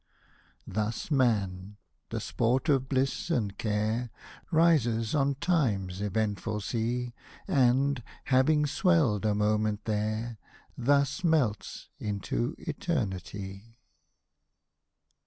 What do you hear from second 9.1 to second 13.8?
a moment there Thus melts into eternitv